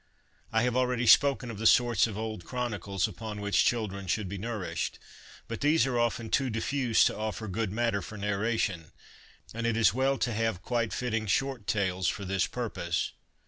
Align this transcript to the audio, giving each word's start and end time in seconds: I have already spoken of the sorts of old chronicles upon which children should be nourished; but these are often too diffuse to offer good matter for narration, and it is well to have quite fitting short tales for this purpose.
I 0.51 0.63
have 0.63 0.75
already 0.75 1.05
spoken 1.05 1.51
of 1.51 1.59
the 1.59 1.67
sorts 1.67 2.07
of 2.07 2.17
old 2.17 2.43
chronicles 2.43 3.07
upon 3.07 3.39
which 3.39 3.63
children 3.65 4.07
should 4.07 4.27
be 4.27 4.39
nourished; 4.39 4.97
but 5.47 5.61
these 5.61 5.85
are 5.85 5.99
often 5.99 6.31
too 6.31 6.49
diffuse 6.49 7.03
to 7.03 7.15
offer 7.15 7.47
good 7.47 7.71
matter 7.71 8.01
for 8.01 8.17
narration, 8.17 8.93
and 9.53 9.67
it 9.67 9.77
is 9.77 9.93
well 9.93 10.17
to 10.17 10.33
have 10.33 10.63
quite 10.63 10.91
fitting 10.91 11.27
short 11.27 11.67
tales 11.67 12.07
for 12.07 12.25
this 12.25 12.47
purpose. 12.47 13.11